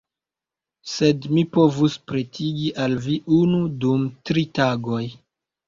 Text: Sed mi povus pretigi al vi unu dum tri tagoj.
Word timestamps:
Sed 0.93 1.27
mi 1.33 1.43
povus 1.57 1.99
pretigi 2.13 2.73
al 2.87 2.97
vi 3.05 3.21
unu 3.43 3.63
dum 3.87 4.11
tri 4.31 4.49
tagoj. 4.61 5.07